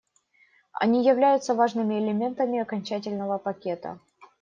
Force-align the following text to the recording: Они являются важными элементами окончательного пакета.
Они 0.73 1.05
являются 1.05 1.53
важными 1.53 1.99
элементами 1.99 2.59
окончательного 2.59 3.37
пакета. 3.37 3.99